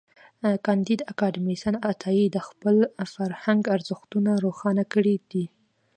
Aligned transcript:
کانديد 0.65 0.99
اکاډميسن 1.11 1.75
عطايي 1.89 2.25
د 2.31 2.37
خپل 2.47 2.75
فرهنګ 3.13 3.63
ارزښتونه 3.75 4.31
روښانه 4.45 4.83
کړي 4.93 5.15
دي. 5.31 5.45